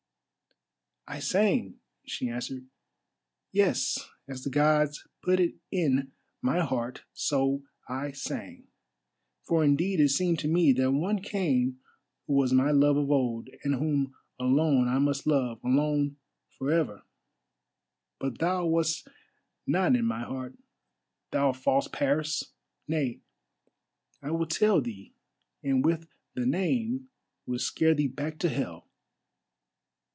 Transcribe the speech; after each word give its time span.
"I 1.07 1.19
sang," 1.19 1.77
she 2.05 2.29
answered, 2.29 2.67
"yes, 3.51 3.99
as 4.29 4.43
the 4.45 4.49
Gods 4.49 5.05
put 5.21 5.41
it 5.41 5.55
in 5.69 6.13
my 6.41 6.61
heart 6.61 7.03
so 7.11 7.63
I 7.89 8.13
sang—for 8.13 9.61
indeed 9.61 9.99
it 9.99 10.07
seemed 10.09 10.39
to 10.39 10.47
me 10.47 10.71
that 10.71 10.91
one 10.93 11.21
came 11.21 11.81
who 12.27 12.33
was 12.35 12.53
my 12.53 12.71
love 12.71 12.95
of 12.95 13.11
old, 13.11 13.49
and 13.61 13.75
whom 13.75 14.15
alone 14.39 14.87
I 14.87 14.99
must 14.99 15.27
love, 15.27 15.59
alone 15.65 16.15
for 16.57 16.71
ever. 16.71 17.03
But 18.17 18.37
thou 18.39 18.65
wast 18.67 19.05
not 19.67 19.97
in 19.97 20.05
my 20.05 20.21
heart, 20.23 20.57
thou 21.31 21.51
false 21.51 21.89
Paris! 21.89 22.53
Nay, 22.87 23.19
I 24.21 24.31
will 24.31 24.47
tell 24.47 24.79
thee, 24.79 25.13
and 25.61 25.83
with 25.83 26.07
the 26.35 26.45
name 26.45 27.09
will 27.45 27.59
scare 27.59 27.95
thee 27.95 28.07
back 28.07 28.39
to 28.39 28.49
Hell. 28.49 28.87